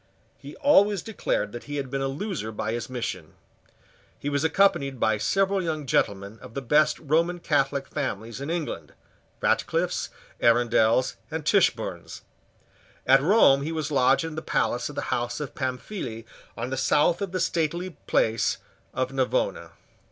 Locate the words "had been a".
1.75-2.07